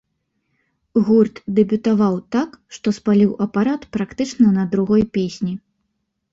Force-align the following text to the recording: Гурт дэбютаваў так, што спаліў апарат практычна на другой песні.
Гурт 1.09 1.35
дэбютаваў 1.59 2.17
так, 2.37 2.57
што 2.77 2.87
спаліў 3.01 3.31
апарат 3.47 3.87
практычна 3.99 4.47
на 4.59 4.69
другой 4.75 5.09
песні. 5.19 5.53